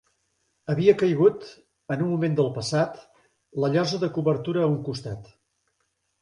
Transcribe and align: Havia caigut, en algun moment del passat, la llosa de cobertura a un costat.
Havia 0.73 0.93
caigut, 1.01 1.43
en 1.91 1.93
algun 1.95 2.09
moment 2.13 2.37
del 2.39 2.49
passat, 2.55 2.97
la 3.65 3.71
llosa 3.75 4.01
de 4.05 4.11
cobertura 4.17 4.65
a 4.65 4.73
un 4.73 4.81
costat. 4.91 5.31